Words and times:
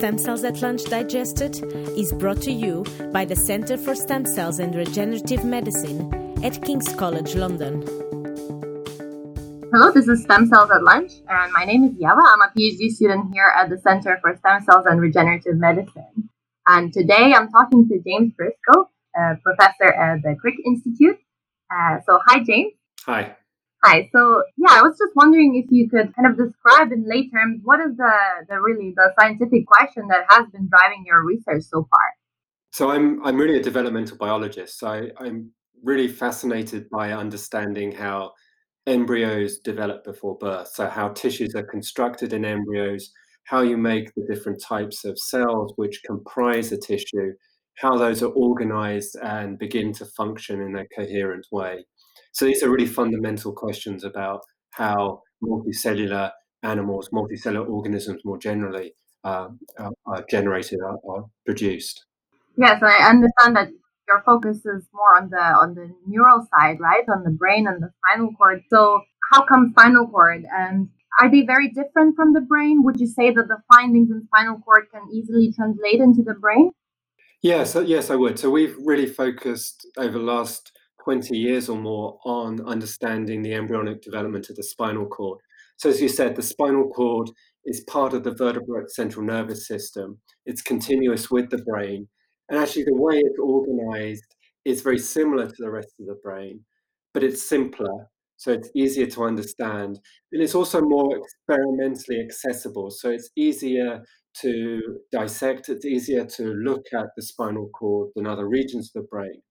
Stem 0.00 0.16
Cells 0.16 0.44
at 0.44 0.62
Lunch 0.62 0.84
Digested 0.84 1.62
is 1.94 2.10
brought 2.10 2.40
to 2.40 2.50
you 2.50 2.86
by 3.12 3.26
the 3.26 3.36
Centre 3.36 3.76
for 3.76 3.94
Stem 3.94 4.24
Cells 4.24 4.58
and 4.58 4.74
Regenerative 4.74 5.44
Medicine 5.44 6.08
at 6.42 6.62
King's 6.64 6.94
College 6.94 7.34
London. 7.34 7.82
Hello, 9.70 9.92
this 9.92 10.08
is 10.08 10.22
Stem 10.22 10.46
Cells 10.46 10.70
at 10.70 10.82
Lunch, 10.82 11.12
and 11.28 11.52
my 11.52 11.66
name 11.66 11.84
is 11.84 11.90
Ieva. 11.90 12.18
I'm 12.18 12.40
a 12.40 12.50
PhD 12.56 12.88
student 12.88 13.34
here 13.34 13.52
at 13.54 13.68
the 13.68 13.76
Center 13.76 14.18
for 14.22 14.34
Stem 14.38 14.62
Cells 14.62 14.86
and 14.86 15.02
Regenerative 15.02 15.58
Medicine. 15.58 16.30
And 16.66 16.94
today 16.94 17.34
I'm 17.36 17.50
talking 17.50 17.86
to 17.86 18.00
James 18.02 18.32
Briscoe, 18.32 18.88
a 19.14 19.36
professor 19.44 19.92
at 19.92 20.22
the 20.22 20.34
Crick 20.40 20.54
Institute. 20.64 21.18
Uh, 21.70 21.98
so, 22.06 22.20
hi, 22.26 22.42
James. 22.42 22.72
Hi. 23.04 23.36
Hi. 23.82 24.10
So, 24.12 24.42
yeah, 24.58 24.72
I 24.72 24.82
was 24.82 24.98
just 24.98 25.16
wondering 25.16 25.56
if 25.56 25.70
you 25.70 25.88
could 25.88 26.14
kind 26.14 26.28
of 26.28 26.36
describe 26.36 26.92
in 26.92 27.08
lay 27.08 27.30
terms 27.30 27.60
what 27.64 27.80
is 27.80 27.96
the, 27.96 28.12
the 28.48 28.60
really 28.60 28.92
the 28.94 29.12
scientific 29.18 29.66
question 29.66 30.06
that 30.08 30.26
has 30.28 30.46
been 30.50 30.68
driving 30.68 31.04
your 31.06 31.24
research 31.24 31.62
so 31.62 31.88
far. 31.90 32.00
So, 32.72 32.90
I'm 32.90 33.24
I'm 33.24 33.36
really 33.36 33.58
a 33.58 33.62
developmental 33.62 34.18
biologist. 34.18 34.78
So, 34.78 34.88
I, 34.88 35.10
I'm 35.18 35.50
really 35.82 36.08
fascinated 36.08 36.90
by 36.90 37.12
understanding 37.12 37.92
how 37.92 38.32
embryos 38.86 39.58
develop 39.60 40.04
before 40.04 40.36
birth. 40.36 40.68
So, 40.74 40.86
how 40.86 41.08
tissues 41.10 41.54
are 41.54 41.62
constructed 41.62 42.34
in 42.34 42.44
embryos, 42.44 43.10
how 43.44 43.62
you 43.62 43.78
make 43.78 44.12
the 44.14 44.26
different 44.26 44.60
types 44.62 45.06
of 45.06 45.18
cells 45.18 45.72
which 45.76 46.02
comprise 46.04 46.70
a 46.70 46.76
tissue, 46.76 47.32
how 47.78 47.96
those 47.96 48.22
are 48.22 48.32
organized 48.32 49.16
and 49.22 49.58
begin 49.58 49.92
to 49.94 50.04
function 50.04 50.60
in 50.60 50.76
a 50.76 50.86
coherent 50.88 51.46
way. 51.50 51.84
So 52.32 52.44
these 52.44 52.62
are 52.62 52.70
really 52.70 52.86
fundamental 52.86 53.52
questions 53.52 54.04
about 54.04 54.42
how 54.70 55.22
multicellular 55.42 56.30
animals, 56.62 57.08
multicellular 57.10 57.68
organisms 57.68 58.22
more 58.24 58.38
generally, 58.38 58.92
uh, 59.24 59.48
are, 59.78 60.24
generated, 60.30 60.78
are, 60.84 60.98
are 61.08 61.24
produced. 61.44 62.04
Yes, 62.56 62.82
I 62.82 63.08
understand 63.08 63.56
that 63.56 63.68
your 64.08 64.22
focus 64.24 64.58
is 64.58 64.88
more 64.92 65.16
on 65.16 65.30
the 65.30 65.40
on 65.40 65.74
the 65.74 65.94
neural 66.06 66.46
side, 66.52 66.80
right, 66.80 67.04
on 67.08 67.22
the 67.22 67.30
brain 67.30 67.66
and 67.66 67.82
the 67.82 67.90
spinal 67.98 68.32
cord. 68.36 68.62
So 68.68 69.00
how 69.32 69.44
come 69.46 69.70
spinal 69.70 70.08
cord 70.08 70.44
and 70.52 70.88
are 71.20 71.30
they 71.30 71.42
very 71.42 71.68
different 71.68 72.16
from 72.16 72.32
the 72.32 72.40
brain? 72.40 72.82
Would 72.82 73.00
you 73.00 73.06
say 73.06 73.30
that 73.32 73.48
the 73.48 73.58
findings 73.72 74.10
in 74.10 74.26
spinal 74.26 74.58
cord 74.60 74.86
can 74.92 75.02
easily 75.12 75.52
translate 75.52 76.00
into 76.00 76.22
the 76.22 76.34
brain? 76.34 76.72
Yes, 77.42 77.74
uh, 77.74 77.80
yes, 77.80 78.10
I 78.10 78.16
would. 78.16 78.38
So 78.38 78.50
we've 78.50 78.76
really 78.84 79.06
focused 79.06 79.86
over 79.96 80.18
the 80.18 80.24
last 80.24 80.72
20 81.04 81.36
years 81.36 81.68
or 81.68 81.78
more 81.78 82.18
on 82.24 82.60
understanding 82.66 83.42
the 83.42 83.54
embryonic 83.54 84.02
development 84.02 84.50
of 84.50 84.56
the 84.56 84.62
spinal 84.62 85.06
cord. 85.06 85.40
So, 85.78 85.88
as 85.88 86.00
you 86.02 86.08
said, 86.08 86.36
the 86.36 86.42
spinal 86.42 86.90
cord 86.90 87.30
is 87.64 87.80
part 87.88 88.12
of 88.12 88.24
the 88.24 88.34
vertebrate 88.34 88.90
central 88.90 89.24
nervous 89.24 89.66
system. 89.66 90.18
It's 90.44 90.60
continuous 90.60 91.30
with 91.30 91.48
the 91.50 91.58
brain. 91.64 92.06
And 92.50 92.58
actually, 92.58 92.84
the 92.84 92.94
way 92.94 93.16
it's 93.16 93.38
organized 93.38 94.36
is 94.66 94.82
very 94.82 94.98
similar 94.98 95.46
to 95.46 95.56
the 95.58 95.70
rest 95.70 95.94
of 95.98 96.06
the 96.06 96.18
brain, 96.22 96.60
but 97.14 97.24
it's 97.24 97.42
simpler. 97.42 98.08
So, 98.40 98.52
it's 98.52 98.70
easier 98.74 99.06
to 99.06 99.24
understand. 99.24 100.00
And 100.32 100.42
it's 100.42 100.54
also 100.54 100.80
more 100.80 101.16
experimentally 101.16 102.20
accessible. 102.20 102.90
So, 102.90 103.10
it's 103.10 103.30
easier 103.36 104.02
to 104.40 104.80
dissect, 105.12 105.68
it's 105.68 105.84
easier 105.84 106.24
to 106.24 106.54
look 106.54 106.86
at 106.94 107.08
the 107.16 107.22
spinal 107.22 107.68
cord 107.68 108.10
than 108.16 108.26
other 108.26 108.48
regions 108.48 108.90
of 108.94 109.02
the 109.02 109.08
brain. 109.08 109.42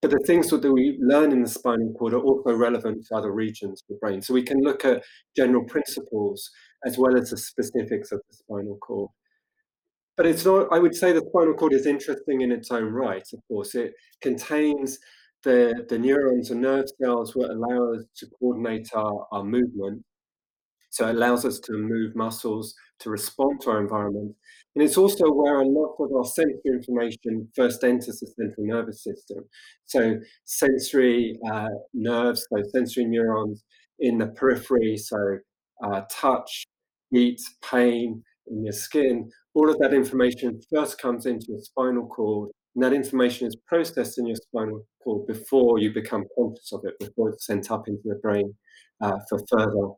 But 0.00 0.12
the 0.12 0.22
things 0.26 0.48
that 0.48 0.62
we 0.62 0.98
learn 1.00 1.32
in 1.32 1.42
the 1.42 1.48
spinal 1.48 1.92
cord 1.98 2.14
are 2.14 2.20
also 2.20 2.54
relevant 2.54 3.06
to 3.06 3.16
other 3.16 3.32
regions 3.32 3.82
of 3.82 3.88
the 3.88 3.98
brain. 4.00 4.22
So 4.22 4.32
we 4.32 4.42
can 4.42 4.60
look 4.62 4.84
at 4.84 5.04
general 5.36 5.64
principles 5.64 6.50
as 6.86 6.96
well 6.96 7.16
as 7.16 7.30
the 7.30 7.36
specifics 7.36 8.10
of 8.10 8.22
the 8.30 8.36
spinal 8.36 8.78
cord. 8.78 9.10
But 10.16 10.26
it's 10.26 10.44
not, 10.44 10.68
I 10.72 10.78
would 10.78 10.94
say 10.94 11.12
the 11.12 11.24
spinal 11.28 11.54
cord 11.54 11.74
is 11.74 11.86
interesting 11.86 12.40
in 12.40 12.52
its 12.52 12.70
own 12.70 12.92
right, 12.92 13.26
of 13.32 13.40
course. 13.48 13.74
It 13.74 13.92
contains 14.22 14.98
the, 15.42 15.86
the 15.88 15.98
neurons 15.98 16.50
and 16.50 16.62
nerve 16.62 16.86
cells 17.00 17.32
that 17.34 17.50
allow 17.50 17.94
us 17.94 18.04
to 18.16 18.26
coordinate 18.38 18.88
our, 18.94 19.26
our 19.32 19.44
movement. 19.44 20.04
So 20.90 21.06
it 21.06 21.14
allows 21.14 21.44
us 21.44 21.60
to 21.60 21.72
move 21.72 22.16
muscles 22.16 22.74
to 23.00 23.10
respond 23.10 23.60
to 23.62 23.70
our 23.70 23.80
environment. 23.80 24.34
And 24.74 24.84
it's 24.84 24.96
also 24.96 25.24
where 25.30 25.60
a 25.60 25.66
lot 25.66 25.94
of 25.98 26.12
our 26.14 26.24
sensory 26.24 26.60
information 26.66 27.48
first 27.56 27.82
enters 27.82 28.20
the 28.20 28.26
central 28.26 28.66
nervous 28.66 29.02
system. 29.02 29.44
So 29.86 30.16
sensory 30.44 31.38
uh, 31.50 31.68
nerves, 31.94 32.46
so 32.52 32.62
sensory 32.70 33.06
neurons 33.06 33.64
in 33.98 34.18
the 34.18 34.28
periphery, 34.28 34.96
so 34.96 35.38
uh, 35.84 36.02
touch, 36.10 36.64
heat, 37.10 37.40
pain 37.68 38.22
in 38.48 38.64
your 38.64 38.72
skin, 38.72 39.30
all 39.54 39.70
of 39.70 39.78
that 39.78 39.94
information 39.94 40.60
first 40.72 41.00
comes 41.00 41.26
into 41.26 41.46
your 41.48 41.60
spinal 41.60 42.06
cord, 42.06 42.50
and 42.74 42.84
that 42.84 42.92
information 42.92 43.46
is 43.46 43.56
processed 43.66 44.18
in 44.18 44.26
your 44.26 44.36
spinal 44.36 44.84
cord 45.02 45.26
before 45.26 45.78
you 45.78 45.92
become 45.92 46.24
conscious 46.36 46.72
of 46.72 46.80
it, 46.84 46.94
before 47.00 47.30
it's 47.30 47.46
sent 47.46 47.70
up 47.70 47.88
into 47.88 48.02
the 48.04 48.16
brain 48.22 48.54
uh, 49.00 49.18
for 49.28 49.40
further 49.50 49.88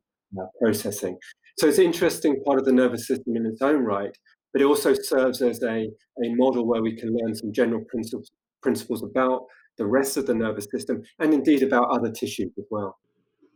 uh, 0.40 0.46
processing. 0.60 1.18
So 1.58 1.68
it's 1.68 1.78
an 1.78 1.84
interesting 1.84 2.42
part 2.44 2.58
of 2.58 2.64
the 2.64 2.72
nervous 2.72 3.06
system 3.06 3.36
in 3.36 3.46
its 3.46 3.60
own 3.60 3.84
right, 3.84 4.16
but 4.52 4.62
it 4.62 4.64
also 4.64 4.94
serves 4.94 5.42
as 5.42 5.62
a, 5.62 5.88
a 6.24 6.34
model 6.34 6.66
where 6.66 6.82
we 6.82 6.96
can 6.96 7.14
learn 7.14 7.34
some 7.34 7.52
general 7.52 7.84
principles, 7.88 8.30
principles 8.62 9.02
about 9.02 9.42
the 9.78 9.86
rest 9.86 10.16
of 10.16 10.26
the 10.26 10.34
nervous 10.34 10.66
system 10.70 11.02
and 11.18 11.34
indeed 11.34 11.62
about 11.62 11.90
other 11.90 12.10
tissues 12.10 12.52
as 12.58 12.64
well. 12.70 12.98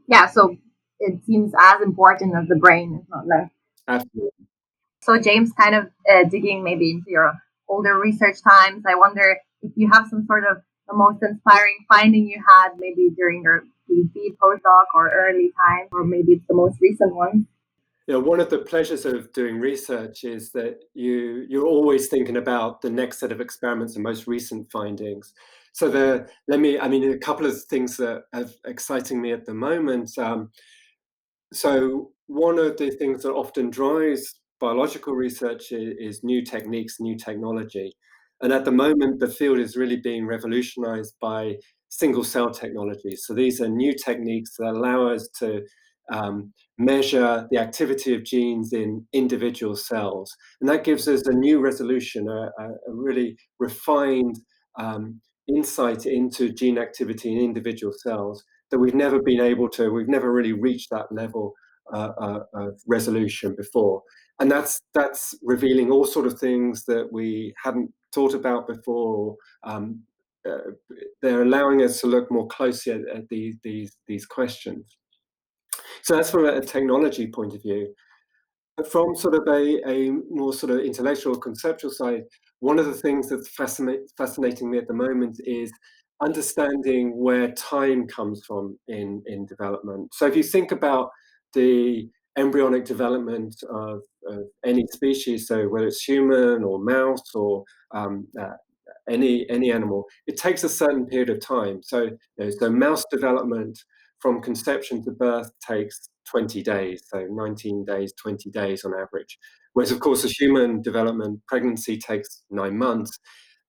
Yeah, 0.09 0.26
so 0.26 0.56
it 1.00 1.25
seems 1.25 1.53
as 1.59 1.81
important 1.81 2.34
as 2.37 2.49
the 2.49 2.56
brain, 2.56 3.00
if 3.03 3.09
not 3.09 3.26
less. 3.26 3.50
Absolutely. 3.88 4.31
So, 5.03 5.19
James, 5.21 5.53
kind 5.53 5.75
of 5.75 5.87
uh, 6.10 6.25
digging 6.28 6.65
maybe 6.65 6.91
into 6.91 7.10
your 7.10 7.32
older 7.69 7.99
research 7.99 8.38
times, 8.43 8.84
I 8.87 8.94
wonder 8.94 9.38
if 9.62 9.72
you 9.77 9.91
have 9.93 10.09
some 10.09 10.25
sort 10.27 10.44
of 10.50 10.59
the 10.88 10.94
most 10.94 11.22
inspiring 11.22 11.84
finding 11.88 12.28
you 12.28 12.43
had 12.49 12.71
maybe 12.78 13.10
during 13.16 13.43
your 13.43 13.65
PhD, 13.91 14.37
postdoc, 14.43 14.84
or 14.94 15.10
early 15.10 15.53
time, 15.66 15.88
or 15.93 16.05
maybe 16.05 16.32
it's 16.32 16.47
the 16.49 16.55
most 16.55 16.78
recent 16.81 17.15
one 17.15 17.47
know, 18.09 18.21
one 18.21 18.41
of 18.41 18.50
the 18.50 18.59
pleasures 18.59 19.05
of 19.05 19.32
doing 19.32 19.59
research 19.59 20.25
is 20.25 20.53
that 20.53 20.84
you 20.94 21.44
you're 21.49 21.66
always 21.66 22.09
thinking 22.09 22.37
about 22.37 22.81
the 22.81 22.91
next 22.91 23.19
set 23.19 23.32
of 23.32 23.41
experiments 23.41 23.94
and 23.94 24.05
most 24.05 24.26
recent 24.26 24.71
findings. 24.71 25.32
So 25.72 25.91
the 25.91 26.28
let 26.49 26.60
me, 26.60 26.78
I 26.78 26.88
mean, 26.88 27.10
a 27.10 27.19
couple 27.19 27.47
of 27.47 27.65
things 27.65 27.97
that 27.97 28.25
are 28.32 28.47
exciting 28.65 29.21
me 29.21 29.32
at 29.32 29.44
the 29.44 29.55
moment. 29.55 30.16
Um, 30.19 30.50
so 31.53 32.12
one 32.26 32.59
of 32.59 32.76
the 32.76 32.91
things 32.91 33.22
that 33.22 33.32
often 33.32 33.71
drives 33.71 34.41
biological 34.61 35.15
research 35.15 35.72
is, 35.72 36.21
new 36.22 36.44
techniques, 36.44 36.97
new 37.00 37.17
technology, 37.17 37.94
and 38.43 38.53
at 38.53 38.65
the 38.65 38.72
moment 38.72 39.21
the 39.21 39.28
field 39.28 39.59
is 39.59 39.77
really 39.77 39.97
being 39.97 40.27
revolutionized 40.27 41.15
by 41.21 41.56
single 41.89 42.25
cell 42.25 42.50
technologies. 42.50 43.25
So 43.27 43.34
these 43.34 43.61
are 43.61 43.69
new 43.69 43.94
techniques 43.94 44.56
that 44.59 44.71
allow 44.71 45.09
us 45.09 45.28
to 45.39 45.62
um, 46.12 46.53
measure 46.78 47.47
the 47.50 47.59
activity 47.59 48.15
of 48.15 48.25
genes 48.25 48.72
in 48.72 49.06
individual 49.12 49.77
cells. 49.77 50.34
And 50.61 50.69
that 50.69 50.84
gives 50.84 51.09
us 51.09 51.27
a 51.27 51.33
new 51.33 51.61
resolution, 51.61 52.28
a, 52.28 52.50
a 52.62 52.69
really 52.88 53.37
refined 53.59 54.37
um, 54.78 55.21
insight 55.49 56.06
into 56.06 56.53
gene 56.53 56.78
activity 56.78 57.33
in 57.33 57.38
individual 57.41 57.94
cells 57.97 58.44
that 58.71 58.78
we've 58.78 58.94
never 58.94 59.21
been 59.23 59.41
able 59.41 59.69
to, 59.71 59.91
we've 59.91 60.09
never 60.09 60.33
really 60.33 60.53
reached 60.53 60.91
that 60.91 61.06
level 61.11 61.55
uh, 61.93 62.12
uh, 62.21 62.41
of 62.55 62.81
resolution 62.87 63.55
before. 63.56 64.03
And 64.39 64.51
that's 64.51 64.81
that's 64.93 65.35
revealing 65.43 65.91
all 65.91 66.05
sort 66.05 66.27
of 66.27 66.39
things 66.39 66.85
that 66.85 67.09
we 67.11 67.55
hadn't 67.63 67.91
thought 68.15 68.35
about 68.35 68.69
before. 68.69 69.37
Um, 69.65 70.03
uh, 70.49 70.71
they're 71.23 71.43
allowing 71.43 71.83
us 71.83 72.01
to 72.01 72.07
look 72.07 72.31
more 72.31 72.47
closely 72.47 72.93
at, 72.93 73.01
at 73.15 73.29
these, 73.29 73.57
these, 73.65 73.97
these 74.07 74.27
questions. 74.27 74.97
So 76.03 76.15
that's 76.15 76.31
from 76.31 76.45
a 76.45 76.61
technology 76.61 77.27
point 77.27 77.55
of 77.55 77.62
view. 77.62 77.93
From 78.91 79.17
sort 79.17 79.35
of 79.35 79.43
a, 79.49 79.88
a 79.88 80.11
more 80.31 80.53
sort 80.53 80.71
of 80.73 80.81
intellectual, 80.81 81.37
conceptual 81.37 81.91
side, 81.91 82.23
one 82.61 82.79
of 82.79 82.87
the 82.87 82.94
things 82.94 83.29
that's 83.29 83.49
fascinate, 83.49 84.00
fascinating 84.17 84.71
me 84.71 84.79
at 84.79 84.87
the 84.87 84.94
moment 84.94 85.41
is 85.44 85.73
understanding 86.23 87.17
where 87.17 87.53
time 87.53 88.06
comes 88.06 88.44
from 88.47 88.79
in, 88.89 89.23
in 89.27 89.47
development. 89.47 90.15
So 90.15 90.27
if 90.27 90.37
you 90.37 90.43
think 90.43 90.73
about 90.73 91.11
the 91.55 92.09
embryonic 92.39 92.85
development 92.85 93.55
of, 93.71 94.00
of 94.28 94.44
any 94.64 94.87
species, 94.93 95.49
so 95.49 95.69
whether 95.69 95.87
it's 95.87 96.02
human 96.02 96.64
or 96.64 96.78
mouse 96.78 97.34
or 97.34 97.64
um, 97.94 98.26
uh, 98.40 98.55
any 99.08 99.49
any 99.50 99.73
animal, 99.73 100.05
it 100.26 100.37
takes 100.37 100.64
a 100.64 100.69
certain 100.69 101.06
period 101.06 101.31
of 101.31 101.40
time. 101.40 101.81
So, 101.82 102.02
you 102.02 102.19
know, 102.38 102.50
so 102.50 102.70
mouse 102.70 103.05
development 103.11 103.78
from 104.20 104.40
conception 104.43 105.05
to 105.05 105.11
birth 105.12 105.50
takes 105.67 106.08
20 106.31 106.62
days, 106.62 107.05
so 107.06 107.26
19 107.31 107.84
days, 107.84 108.12
20 108.20 108.50
days 108.50 108.84
on 108.84 108.93
average. 108.94 109.38
Whereas, 109.75 109.93
of 109.93 110.00
course, 110.00 110.25
a 110.25 110.29
human 110.29 110.82
development 110.82 111.40
pregnancy 111.46 111.99
takes 111.99 112.43
nine 112.50 112.79
months. 112.79 113.19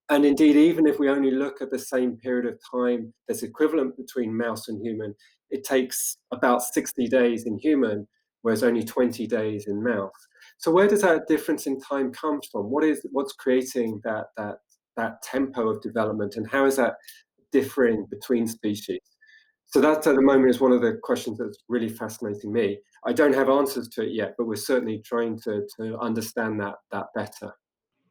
And 0.09 0.25
indeed, 0.25 0.55
even 0.55 0.87
if 0.87 0.99
we 0.99 1.09
only 1.09 1.31
look 1.31 1.61
at 1.61 1.69
the 1.69 1.79
same 1.79 2.15
period 2.17 2.45
of 2.45 2.59
time 2.71 3.13
that's 3.27 3.43
equivalent 3.43 3.97
between 3.97 4.35
mouse 4.35 4.69
and 4.69 4.81
human, 4.81 5.13
it 5.49 5.65
takes 5.65 6.17
about 6.31 6.63
60 6.63 7.07
days 7.07 7.45
in 7.45 7.59
human, 7.59 8.07
whereas 8.41 8.63
only 8.63 8.83
20 8.83 9.27
days 9.27 9.67
in 9.67 9.83
mouse. 9.83 10.27
So 10.57 10.71
where 10.71 10.87
does 10.87 11.01
that 11.01 11.27
difference 11.27 11.67
in 11.67 11.79
time 11.79 12.11
come 12.11 12.39
from? 12.51 12.71
What 12.71 12.83
is 12.83 13.05
what's 13.11 13.33
creating 13.33 14.01
that 14.03 14.27
that 14.37 14.57
that 14.95 15.21
tempo 15.21 15.69
of 15.69 15.81
development, 15.81 16.35
and 16.35 16.49
how 16.49 16.65
is 16.65 16.77
that 16.77 16.95
differing 17.51 18.07
between 18.09 18.47
species? 18.47 19.01
So 19.67 19.81
that 19.81 20.07
at 20.07 20.15
the 20.15 20.21
moment 20.21 20.49
is 20.49 20.61
one 20.61 20.71
of 20.71 20.81
the 20.81 20.97
questions 21.03 21.37
that's 21.37 21.63
really 21.67 21.89
fascinating 21.89 22.53
me. 22.53 22.79
I 23.05 23.13
don't 23.13 23.35
have 23.35 23.49
answers 23.49 23.89
to 23.89 24.03
it 24.03 24.13
yet, 24.13 24.33
but 24.37 24.47
we're 24.47 24.55
certainly 24.55 25.01
trying 25.05 25.39
to 25.41 25.67
to 25.77 25.97
understand 25.99 26.59
that 26.61 26.75
that 26.91 27.07
better. 27.13 27.51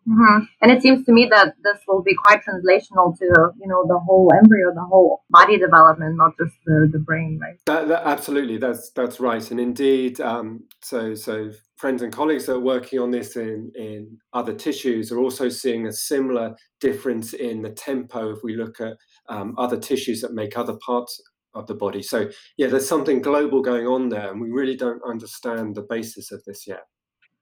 Mm-hmm. 0.09 0.45
And 0.63 0.71
it 0.71 0.83
seems 0.83 1.05
to 1.07 1.13
me 1.13 1.27
that 1.31 1.55
this 1.65 1.79
will 1.89 2.03
be 2.03 2.15
quite 2.15 2.41
translational 2.45 3.17
to 3.19 3.25
you 3.61 3.67
know 3.67 3.85
the 3.89 3.99
whole 3.99 4.31
embryo, 4.37 4.73
the 4.73 4.85
whole 4.85 5.25
body 5.31 5.59
development, 5.59 6.17
not 6.17 6.33
just 6.41 6.55
the, 6.65 6.89
the 6.93 7.01
brain, 7.01 7.41
right? 7.43 7.57
That, 7.67 7.89
that, 7.89 8.07
absolutely, 8.07 8.59
that's 8.59 8.91
that's 8.91 9.19
right. 9.19 9.51
And 9.51 9.59
indeed, 9.59 10.21
um, 10.21 10.65
so 10.81 11.15
so 11.15 11.51
friends 11.77 12.03
and 12.03 12.13
colleagues 12.13 12.47
that 12.47 12.55
are 12.55 12.61
working 12.61 13.01
on 13.01 13.11
this 13.11 13.37
in 13.37 13.73
in 13.75 14.17
other 14.33 14.55
tissues 14.55 15.11
are 15.11 15.19
also 15.19 15.49
seeing 15.49 15.87
a 15.87 15.93
similar 15.93 16.55
difference 16.81 17.33
in 17.33 17.63
the 17.63 17.71
tempo 17.71 18.31
if 18.31 18.39
we 18.45 18.57
look 18.57 18.81
at 18.81 18.97
um, 19.29 19.55
other 19.59 19.79
tissues 19.79 20.21
that 20.21 20.35
make 20.35 20.57
other 20.57 20.79
parts 20.87 21.21
of 21.55 21.67
the 21.67 21.75
body. 21.75 22.03
So 22.03 22.29
yeah, 22.57 22.69
there's 22.69 22.89
something 22.89 23.21
global 23.21 23.61
going 23.61 23.89
on 23.89 24.09
there, 24.09 24.31
and 24.31 24.41
we 24.41 24.51
really 24.51 24.77
don't 24.77 25.03
understand 25.05 25.75
the 25.75 25.87
basis 25.89 26.31
of 26.31 26.45
this 26.45 26.65
yet. 26.67 26.85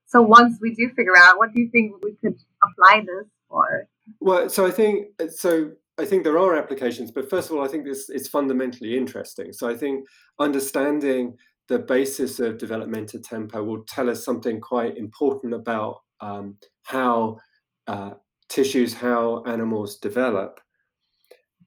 So 0.05 0.21
once 0.21 0.57
we 0.61 0.73
do 0.73 0.89
figure 0.95 1.17
out, 1.17 1.37
what 1.37 1.53
do 1.53 1.61
you 1.61 1.69
think 1.69 2.03
we 2.03 2.15
could 2.21 2.37
apply 2.63 3.01
this 3.01 3.27
for? 3.49 3.87
Well, 4.19 4.49
so 4.49 4.65
I 4.65 4.71
think 4.71 5.07
so. 5.29 5.71
I 5.97 6.05
think 6.05 6.23
there 6.23 6.37
are 6.37 6.55
applications, 6.55 7.09
but 7.09 7.29
first 7.29 7.49
of 7.49 7.55
all, 7.55 7.63
I 7.63 7.69
think 7.69 7.85
this 7.85 8.09
is 8.09 8.27
fundamentally 8.27 8.97
interesting. 8.97 9.53
So 9.53 9.69
I 9.69 9.75
think 9.75 10.05
understanding 10.39 11.37
the 11.69 11.79
basis 11.79 12.39
of 12.39 12.57
developmental 12.57 13.21
tempo 13.21 13.63
will 13.63 13.83
tell 13.87 14.09
us 14.09 14.23
something 14.23 14.59
quite 14.59 14.97
important 14.97 15.53
about 15.53 16.01
um, 16.21 16.57
how 16.83 17.37
uh, 17.87 18.11
tissues, 18.49 18.93
how 18.93 19.43
animals 19.45 19.97
develop. 19.97 20.59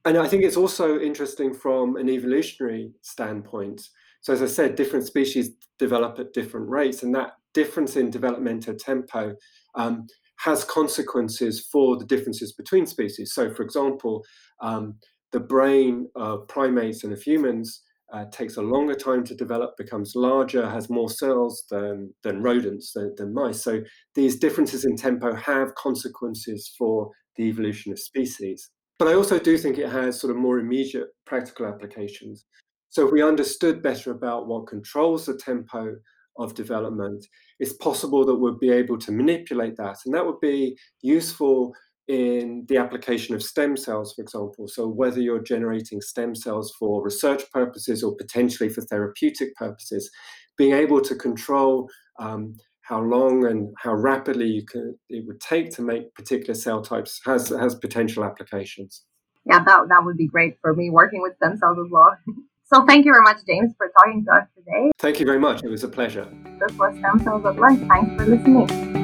And 0.05 0.17
I 0.17 0.27
think 0.27 0.43
it's 0.43 0.57
also 0.57 0.99
interesting 0.99 1.53
from 1.53 1.97
an 1.97 2.07
evolutionary 2.09 2.93
standpoint. 3.01 3.81
So, 4.21 4.31
as 4.31 4.41
I 4.41 4.47
said, 4.47 4.75
different 4.75 5.05
species 5.05 5.51
develop 5.77 6.19
at 6.19 6.33
different 6.33 6.69
rates, 6.69 7.03
and 7.03 7.13
that 7.15 7.31
difference 7.53 7.95
in 7.95 8.09
developmental 8.09 8.75
tempo 8.75 9.35
um, 9.75 10.07
has 10.39 10.63
consequences 10.63 11.67
for 11.71 11.97
the 11.97 12.05
differences 12.05 12.53
between 12.53 12.85
species. 12.85 13.33
So, 13.33 13.53
for 13.53 13.63
example, 13.63 14.23
um, 14.61 14.95
the 15.31 15.39
brain 15.39 16.09
of 16.15 16.47
primates 16.47 17.03
and 17.03 17.13
of 17.13 17.21
humans 17.21 17.83
uh, 18.11 18.25
takes 18.31 18.57
a 18.57 18.61
longer 18.61 18.95
time 18.95 19.23
to 19.23 19.35
develop, 19.35 19.77
becomes 19.77 20.13
larger, 20.15 20.67
has 20.67 20.89
more 20.89 21.09
cells 21.09 21.65
than, 21.69 22.11
than 22.23 22.41
rodents, 22.41 22.93
than, 22.93 23.13
than 23.17 23.33
mice. 23.33 23.63
So, 23.63 23.81
these 24.15 24.39
differences 24.39 24.85
in 24.85 24.95
tempo 24.95 25.35
have 25.35 25.75
consequences 25.75 26.73
for 26.77 27.11
the 27.35 27.43
evolution 27.43 27.91
of 27.91 27.99
species. 27.99 28.71
But 28.97 29.09
I 29.09 29.13
also 29.13 29.39
do 29.39 29.57
think 29.57 29.77
it 29.77 29.89
has 29.89 30.19
sort 30.19 30.31
of 30.31 30.37
more 30.37 30.59
immediate 30.59 31.07
practical 31.25 31.65
applications. 31.65 32.45
So, 32.89 33.05
if 33.05 33.11
we 33.11 33.21
understood 33.21 33.83
better 33.83 34.11
about 34.11 34.47
what 34.47 34.67
controls 34.67 35.25
the 35.25 35.37
tempo 35.37 35.95
of 36.39 36.55
development, 36.55 37.25
it's 37.59 37.73
possible 37.73 38.25
that 38.25 38.35
we'll 38.35 38.57
be 38.57 38.71
able 38.71 38.97
to 38.97 39.11
manipulate 39.11 39.75
that. 39.77 39.97
And 40.05 40.15
that 40.15 40.25
would 40.25 40.39
be 40.39 40.77
useful 41.01 41.73
in 42.07 42.65
the 42.67 42.77
application 42.77 43.35
of 43.35 43.43
stem 43.43 43.77
cells, 43.77 44.13
for 44.15 44.23
example. 44.23 44.67
So, 44.67 44.87
whether 44.87 45.21
you're 45.21 45.43
generating 45.43 46.01
stem 46.01 46.33
cells 46.33 46.73
for 46.79 47.03
research 47.03 47.43
purposes 47.53 48.03
or 48.03 48.15
potentially 48.15 48.69
for 48.69 48.81
therapeutic 48.81 49.53
purposes, 49.55 50.09
being 50.57 50.73
able 50.73 51.01
to 51.01 51.15
control 51.15 51.87
um, 52.19 52.55
how 52.81 52.99
long 52.99 53.45
and 53.45 53.71
how 53.77 53.93
rapidly 53.93 54.47
you 54.47 54.65
can, 54.65 54.97
it 55.09 55.23
would 55.27 55.39
take 55.39 55.69
to 55.75 55.83
make 55.83 56.13
particular 56.15 56.55
cell 56.55 56.81
types 56.81 57.21
has, 57.23 57.49
has 57.49 57.75
potential 57.75 58.23
applications. 58.23 59.03
Yeah, 59.45 59.63
that, 59.63 59.89
that 59.89 60.03
would 60.03 60.17
be 60.17 60.27
great 60.27 60.57
for 60.61 60.73
me 60.73 60.89
working 60.89 61.21
with 61.21 61.35
stem 61.35 61.57
cells 61.57 61.77
as 61.77 61.91
well. 61.91 62.17
So 62.71 62.85
thank 62.85 63.03
you 63.03 63.11
very 63.11 63.23
much, 63.23 63.43
James, 63.47 63.73
for 63.77 63.91
talking 63.97 64.23
to 64.25 64.31
us 64.31 64.47
today. 64.55 64.91
Thank 64.99 65.19
you 65.19 65.25
very 65.25 65.39
much. 65.39 65.63
It 65.63 65.69
was 65.69 65.83
a 65.83 65.87
pleasure. 65.87 66.27
This 66.59 66.77
was 66.77 66.95
Cells 67.01 67.43
at 67.45 67.55
Lunch. 67.55 67.87
Thanks 67.87 68.15
for 68.15 68.27
listening. 68.27 68.98